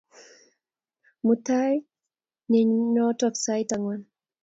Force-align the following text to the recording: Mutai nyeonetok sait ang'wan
Mutai 1.25 1.71
nyeonetok 2.51 3.33
sait 3.43 3.69
ang'wan 3.75 4.01